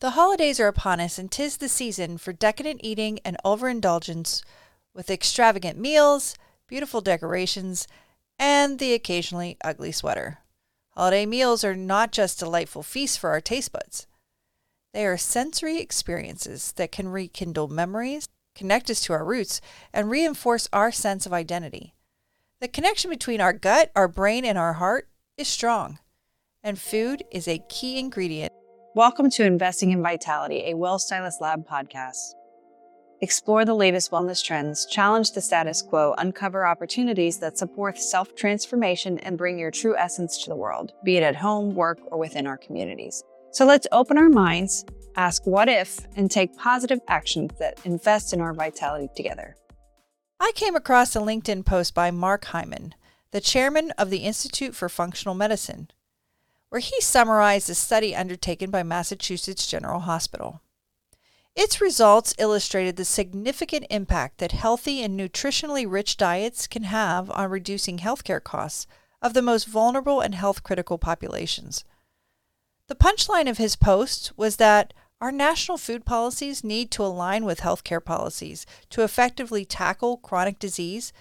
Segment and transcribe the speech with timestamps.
[0.00, 4.42] The holidays are upon us, and 'tis the season for decadent eating and overindulgence
[4.92, 6.34] with extravagant meals,
[6.66, 7.88] beautiful decorations,
[8.38, 10.38] and the occasionally ugly sweater.
[10.90, 14.06] Holiday meals are not just delightful feasts for our taste buds.
[14.92, 19.60] They are sensory experiences that can rekindle memories, connect us to our roots,
[19.92, 21.94] and reinforce our sense of identity.
[22.60, 25.08] The connection between our gut, our brain, and our heart
[25.38, 25.98] is strong,
[26.62, 28.52] and food is a key ingredient.
[28.96, 32.32] Welcome to Investing in Vitality, a Well Stylist Lab podcast.
[33.20, 39.18] Explore the latest wellness trends, challenge the status quo, uncover opportunities that support self transformation,
[39.18, 42.46] and bring your true essence to the world, be it at home, work, or within
[42.46, 43.22] our communities.
[43.52, 48.40] So let's open our minds, ask what if, and take positive actions that invest in
[48.40, 49.56] our vitality together.
[50.40, 52.94] I came across a LinkedIn post by Mark Hyman,
[53.30, 55.90] the chairman of the Institute for Functional Medicine,
[56.68, 60.60] where he summarized a study undertaken by Massachusetts General Hospital.
[61.54, 67.50] Its results illustrated the significant impact that healthy and nutritionally rich diets can have on
[67.50, 68.86] reducing healthcare costs
[69.22, 71.82] of the most vulnerable and health critical populations.
[72.88, 77.60] The punchline of his post was that our national food policies need to align with
[77.60, 81.12] healthcare policies to effectively tackle chronic disease,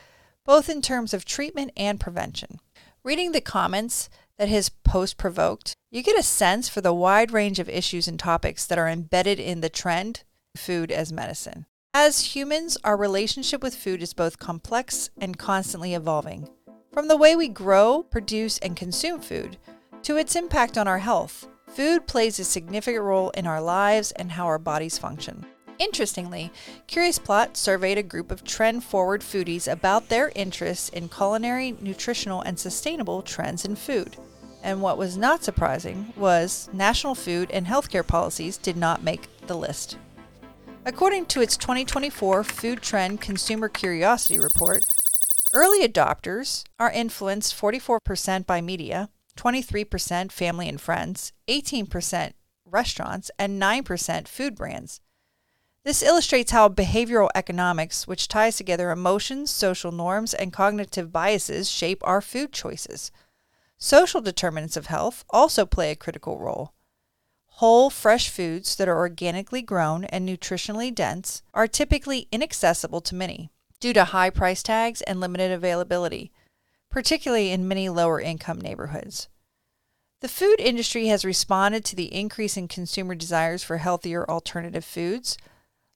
[0.45, 2.59] both in terms of treatment and prevention.
[3.03, 7.59] Reading the comments, that his post provoked, you get a sense for the wide range
[7.59, 10.23] of issues and topics that are embedded in the trend
[10.57, 11.65] food as medicine.
[11.93, 16.49] As humans, our relationship with food is both complex and constantly evolving.
[16.91, 19.57] From the way we grow, produce, and consume food
[20.03, 24.31] to its impact on our health, food plays a significant role in our lives and
[24.31, 25.45] how our bodies function.
[25.77, 26.51] Interestingly,
[26.87, 32.41] Curious Plot surveyed a group of trend forward foodies about their interests in culinary, nutritional,
[32.41, 34.15] and sustainable trends in food.
[34.63, 39.57] And what was not surprising was national food and healthcare policies did not make the
[39.57, 39.97] list.
[40.85, 44.83] According to its 2024 Food Trend Consumer Curiosity Report,
[45.53, 52.31] early adopters are influenced 44% by media, 23% family and friends, 18%
[52.65, 55.01] restaurants, and 9% food brands.
[55.85, 62.01] This illustrates how behavioral economics, which ties together emotions, social norms, and cognitive biases, shape
[62.03, 63.11] our food choices.
[63.77, 66.73] Social determinants of health also play a critical role.
[67.59, 73.51] Whole, fresh foods that are organically grown and nutritionally dense are typically inaccessible to many
[73.79, 76.31] due to high price tags and limited availability,
[76.89, 79.27] particularly in many lower income neighborhoods.
[80.21, 85.37] The food industry has responded to the increase in consumer desires for healthier alternative foods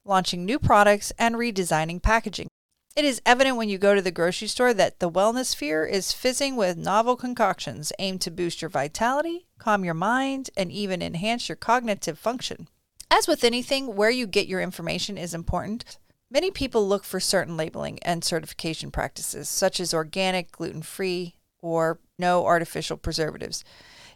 [0.04, 2.48] launching new products, and redesigning packaging.
[2.96, 6.12] It is evident when you go to the grocery store that the wellness sphere is
[6.12, 11.48] fizzing with novel concoctions aimed to boost your vitality, calm your mind, and even enhance
[11.48, 12.68] your cognitive function.
[13.10, 15.98] As with anything, where you get your information is important.
[16.30, 21.98] Many people look for certain labeling and certification practices, such as organic, gluten free, or
[22.18, 23.64] no artificial preservatives.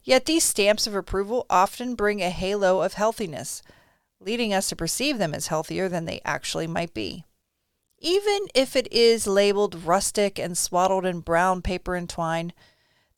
[0.02, 3.62] Yet these stamps of approval often bring a halo of healthiness
[4.24, 7.24] leading us to perceive them as healthier than they actually might be.
[7.98, 12.52] Even if it is labeled rustic and swaddled in brown paper and twine,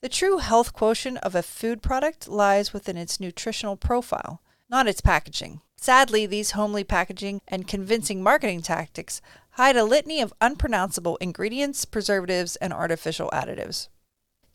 [0.01, 5.01] the true health quotient of a food product lies within its nutritional profile, not its
[5.01, 5.61] packaging.
[5.75, 12.55] Sadly, these homely packaging and convincing marketing tactics hide a litany of unpronounceable ingredients, preservatives,
[12.57, 13.87] and artificial additives.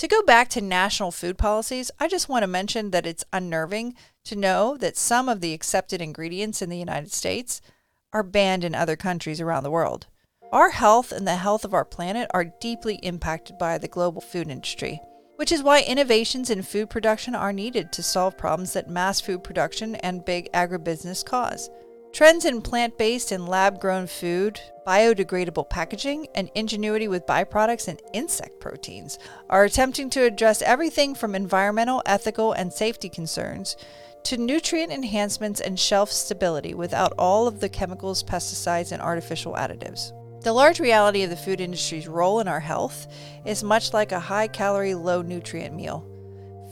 [0.03, 3.95] To go back to national food policies, I just want to mention that it's unnerving
[4.25, 7.61] to know that some of the accepted ingredients in the United States
[8.13, 10.09] are banned in other countries around the world.
[10.51, 14.49] Our health and the health of our planet are deeply impacted by the global food
[14.49, 15.01] industry,
[15.37, 19.45] which is why innovations in food production are needed to solve problems that mass food
[19.45, 21.71] production and big agribusiness cause.
[22.13, 28.03] Trends in plant based and lab grown food, biodegradable packaging, and ingenuity with byproducts and
[28.13, 29.19] insect proteins
[29.49, 33.77] are attempting to address everything from environmental, ethical, and safety concerns
[34.25, 40.13] to nutrient enhancements and shelf stability without all of the chemicals, pesticides, and artificial additives.
[40.43, 43.07] The large reality of the food industry's role in our health
[43.47, 46.07] is much like a high calorie, low nutrient meal,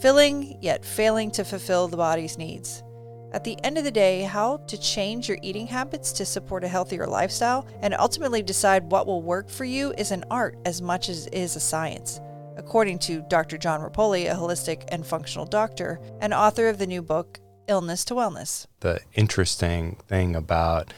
[0.03, 2.83] filling yet failing to fulfill the body's needs.
[3.33, 6.69] At the end of the day, how to change your eating habits to support a
[6.69, 11.09] healthier lifestyle and ultimately decide what will work for you is an art as much
[11.09, 12.21] as it is a science,
[12.57, 13.57] according to Dr.
[13.57, 17.39] John Repole, a holistic and functional doctor and author of the new book,
[17.69, 18.67] Illness to Wellness.
[18.81, 20.93] The interesting thing about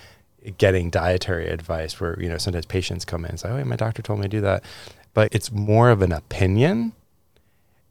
[0.56, 4.00] getting dietary advice where, you know, sometimes patients come in and say, Oh, my doctor
[4.00, 4.64] told me to do that.
[5.12, 6.94] But it's more of an opinion.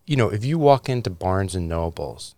[0.08, 2.34] You know, if you walk into Barnes and Nobles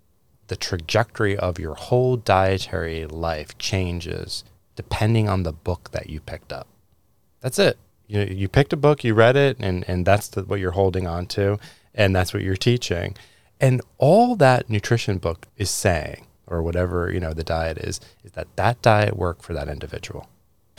[0.47, 4.43] the trajectory of your whole dietary life changes
[4.75, 6.67] depending on the book that you picked up.
[7.41, 7.77] That's it.
[8.07, 11.07] You, you picked a book, you read it, and, and that's the, what you're holding
[11.07, 11.59] on to,
[11.93, 13.15] and that's what you're teaching.
[13.59, 18.31] And all that nutrition book is saying, or whatever you know the diet is, is
[18.31, 20.27] that that diet worked for that individual.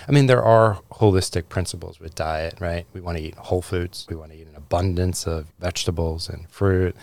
[0.06, 2.86] I mean, there are holistic principles with diet, right?
[2.92, 4.06] We want to eat whole foods.
[4.10, 6.94] We want to eat an abundance of vegetables and fruit.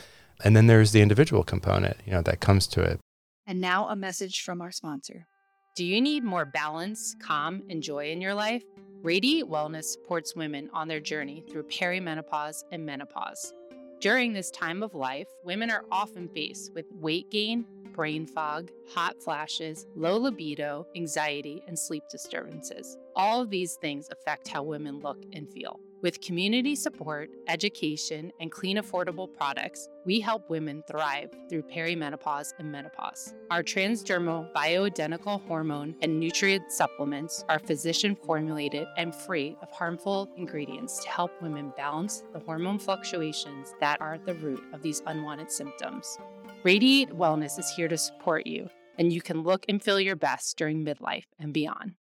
[0.43, 2.99] And then there's the individual component, you know, that comes to it.
[3.47, 5.27] And now a message from our sponsor.
[5.75, 8.63] Do you need more balance, calm, and joy in your life?
[9.03, 13.53] Radiate Wellness supports women on their journey through perimenopause and menopause.
[13.99, 19.21] During this time of life, women are often faced with weight gain, brain fog, hot
[19.21, 22.97] flashes, low libido, anxiety, and sleep disturbances.
[23.15, 25.79] All of these things affect how women look and feel.
[26.01, 32.71] With community support, education, and clean, affordable products, we help women thrive through perimenopause and
[32.71, 33.35] menopause.
[33.51, 41.03] Our transdermal bioidentical hormone and nutrient supplements are physician formulated and free of harmful ingredients
[41.03, 45.51] to help women balance the hormone fluctuations that are at the root of these unwanted
[45.51, 46.17] symptoms.
[46.63, 48.69] Radiate Wellness is here to support you,
[49.00, 51.96] and you can look and feel your best during midlife and beyond.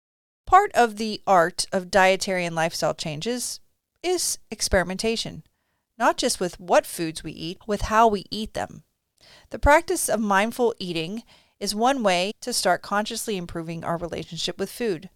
[0.46, 3.60] Part of the art of dietary and lifestyle changes
[4.02, 5.42] is experimentation,
[5.98, 8.84] not just with what foods we eat, with how we eat them.
[9.50, 11.24] The practice of mindful eating
[11.60, 15.10] is one way to start consciously improving our relationship with food.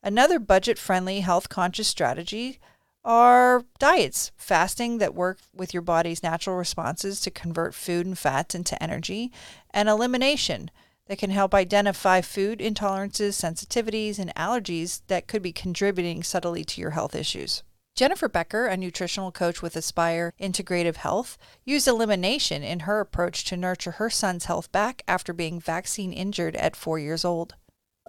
[0.00, 2.60] Another budget friendly, health conscious strategy
[3.06, 8.54] are diets, fasting that work with your body's natural responses to convert food and fats
[8.54, 9.32] into energy,
[9.70, 10.70] and elimination
[11.06, 16.80] that can help identify food intolerances, sensitivities, and allergies that could be contributing subtly to
[16.80, 17.62] your health issues.
[17.94, 23.56] Jennifer Becker, a nutritional coach with Aspire Integrative Health, used elimination in her approach to
[23.56, 27.54] nurture her son's health back after being vaccine injured at four years old.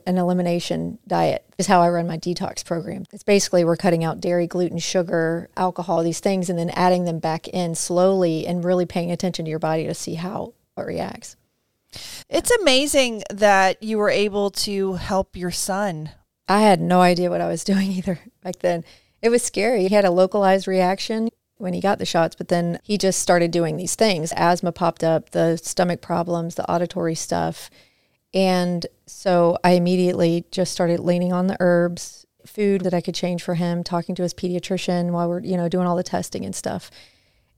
[0.07, 3.04] An elimination diet is how I run my detox program.
[3.12, 7.19] It's basically we're cutting out dairy, gluten, sugar, alcohol, these things, and then adding them
[7.19, 11.36] back in slowly and really paying attention to your body to see how it reacts.
[12.30, 16.12] It's amazing that you were able to help your son.
[16.48, 18.86] I had no idea what I was doing either back then.
[19.21, 19.89] It was scary.
[19.89, 21.27] He had a localized reaction
[21.57, 24.31] when he got the shots, but then he just started doing these things.
[24.38, 27.69] Asthma popped up, the stomach problems, the auditory stuff.
[28.38, 33.42] And so I immediately just started leaning on the herbs, food that I could change
[33.42, 36.56] for him, talking to his pediatrician while we're, you know, doing all the testing and
[36.56, 36.92] stuff.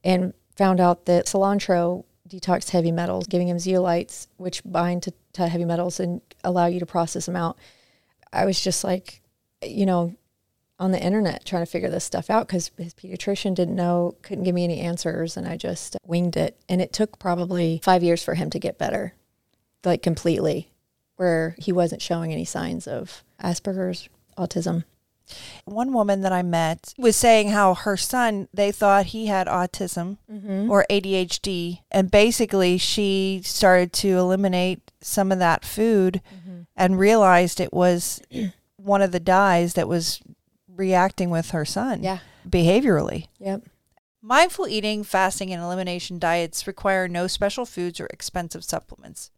[0.06, 5.50] And found out that cilantro detox heavy metals, giving him zeolites, which bind to, to
[5.50, 7.60] heavy metals and allow you to process them out.
[8.32, 9.22] I was just like,
[9.62, 10.16] you know,
[10.80, 14.46] on the internet trying to figure this stuff out because his pediatrician didn't know, couldn't
[14.46, 16.58] give me any answers, and I just winged it.
[16.70, 19.14] And it took probably five years for him to get better,
[19.84, 20.72] like completely,
[21.16, 24.84] where he wasn't showing any signs of Asperger's, autism.
[25.66, 30.18] One woman that I met was saying how her son, they thought he had autism
[30.32, 30.72] Mm-hmm.
[30.72, 31.82] or ADHD.
[31.92, 36.62] And basically, she started to eliminate some of that food Mm-hmm.
[36.76, 38.22] and realized it was
[38.78, 40.20] one of the dyes that was
[40.68, 42.20] reacting with her son Yeah.
[42.48, 43.28] behaviorally.
[43.40, 43.64] Yep.
[44.22, 49.30] Mindful eating, fasting, and elimination diets require no special foods or expensive supplements.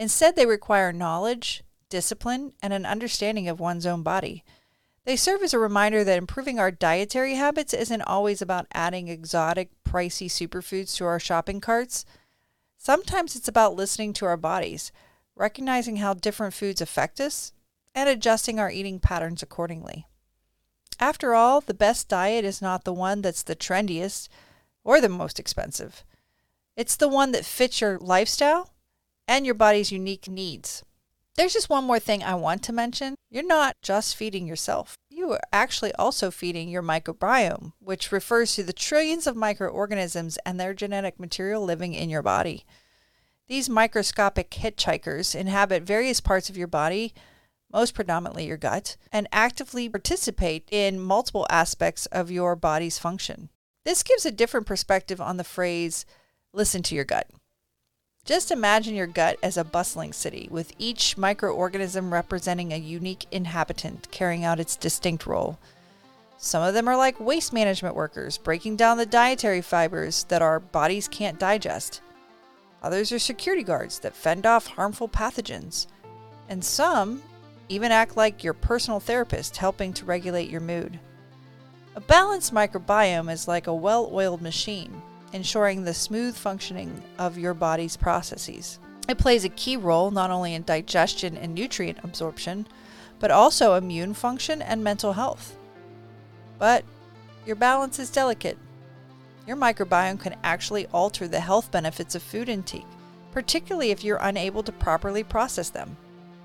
[0.00, 4.42] Instead, they require knowledge, discipline, and an understanding of one's own body.
[5.04, 9.68] They serve as a reminder that improving our dietary habits isn't always about adding exotic,
[9.84, 12.06] pricey superfoods to our shopping carts.
[12.78, 14.90] Sometimes it's about listening to our bodies,
[15.36, 17.52] recognizing how different foods affect us,
[17.94, 20.06] and adjusting our eating patterns accordingly.
[20.98, 24.30] After all, the best diet is not the one that's the trendiest
[24.82, 26.04] or the most expensive.
[26.74, 28.70] It's the one that fits your lifestyle
[29.30, 30.82] and your body's unique needs.
[31.36, 33.14] There's just one more thing I want to mention.
[33.30, 34.96] You're not just feeding yourself.
[35.08, 40.58] You are actually also feeding your microbiome, which refers to the trillions of microorganisms and
[40.58, 42.64] their genetic material living in your body.
[43.46, 47.14] These microscopic hitchhikers inhabit various parts of your body,
[47.72, 53.48] most predominantly your gut, and actively participate in multiple aspects of your body's function.
[53.84, 56.04] This gives a different perspective on the phrase,
[56.52, 57.28] listen to your gut.
[58.24, 64.08] Just imagine your gut as a bustling city, with each microorganism representing a unique inhabitant
[64.10, 65.58] carrying out its distinct role.
[66.36, 70.60] Some of them are like waste management workers, breaking down the dietary fibers that our
[70.60, 72.02] bodies can't digest.
[72.82, 75.86] Others are security guards that fend off harmful pathogens.
[76.48, 77.22] And some
[77.68, 80.98] even act like your personal therapist, helping to regulate your mood.
[81.94, 87.54] A balanced microbiome is like a well oiled machine, ensuring the smooth functioning of your
[87.54, 88.78] body's processes.
[89.08, 92.66] It plays a key role not only in digestion and nutrient absorption,
[93.18, 95.56] but also immune function and mental health.
[96.58, 96.84] But
[97.46, 98.58] your balance is delicate.
[99.46, 102.86] Your microbiome can actually alter the health benefits of food intake,
[103.32, 105.96] particularly if you're unable to properly process them.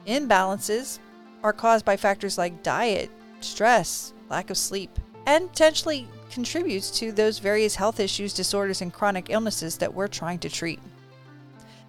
[0.07, 0.99] Imbalances
[1.43, 3.11] are caused by factors like diet,
[3.41, 4.89] stress, lack of sleep,
[5.25, 10.39] and potentially contributes to those various health issues, disorders, and chronic illnesses that we're trying
[10.39, 10.79] to treat.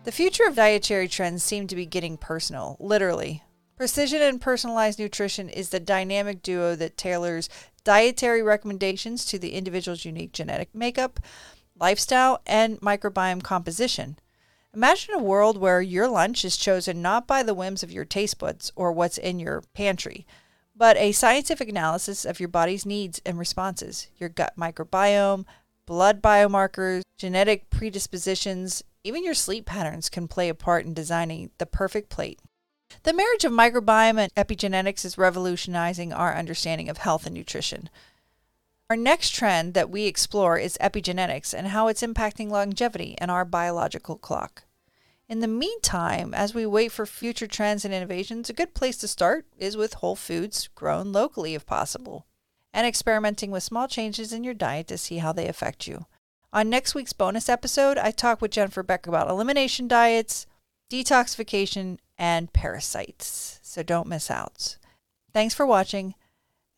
[0.05, 3.43] The future of dietary trends seem to be getting personal, literally.
[3.77, 7.49] Precision and personalized nutrition is the dynamic duo that tailors
[7.85, 11.21] dietary recommendations to the individual's unique genetic makeup,
[11.79, 14.19] lifestyle, and microbiome composition.
[14.73, 18.39] Imagine a world where your lunch is chosen not by the whims of your taste
[18.39, 20.27] buds or what's in your pantry,
[20.77, 25.45] but a scientific analysis of your body's needs and responses, your gut microbiome,
[25.87, 31.67] blood biomarkers, genetic predispositions, even your sleep patterns can play a part in designing the
[31.67, 32.41] perfect plate.
[33.05, 37.89] The marriage of microbiome and epigenetics is revolutionizing our understanding of health and nutrition.
[38.91, 43.45] Our next trend that we explore is epigenetics and how it's impacting longevity and our
[43.45, 44.65] biological clock.
[45.29, 49.09] In the meantime, as we wait for future trends and innovations, a good place to
[49.09, 52.27] start is with whole foods grown locally if possible,
[52.73, 56.07] and experimenting with small changes in your diet to see how they affect you.
[56.53, 60.47] On next week's bonus episode, I talk with Jennifer Beck about elimination diets,
[60.91, 63.59] detoxification, and parasites.
[63.63, 64.79] So don't miss out.
[65.33, 66.15] Thanks for watching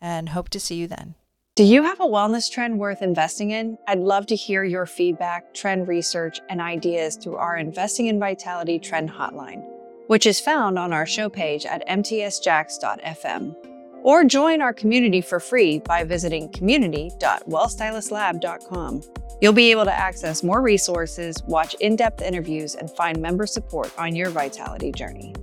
[0.01, 1.17] and hope to see you then.
[1.59, 3.77] Do you have a wellness trend worth investing in?
[3.89, 8.79] I'd love to hear your feedback, trend research, and ideas through our Investing in Vitality
[8.79, 9.65] Trend Hotline,
[10.07, 13.57] which is found on our show page at mtsjax.fm.
[14.05, 19.03] Or join our community for free by visiting community.wellstylistlab.com.
[19.41, 23.93] You'll be able to access more resources, watch in depth interviews, and find member support
[23.99, 25.35] on your vitality journey.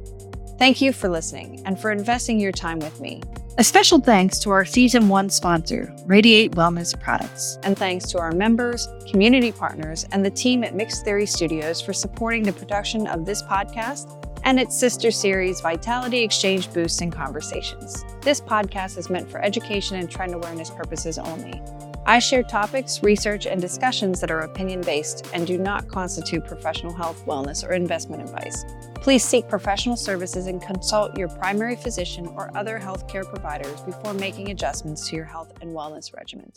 [0.60, 3.22] Thank you for listening and for investing your time with me.
[3.58, 7.58] A special thanks to our season one sponsor, Radiate Wellness Products.
[7.64, 11.94] And thanks to our members, community partners, and the team at Mixed Theory Studios for
[11.94, 14.12] supporting the production of this podcast
[14.44, 18.04] and its sister series, Vitality Exchange Boosts and Conversations.
[18.20, 21.62] This podcast is meant for education and trend awareness purposes only.
[22.08, 26.94] I share topics, research, and discussions that are opinion based and do not constitute professional
[26.94, 28.64] health, wellness, or investment advice.
[28.94, 34.52] Please seek professional services and consult your primary physician or other healthcare providers before making
[34.52, 36.52] adjustments to your health and wellness regimen.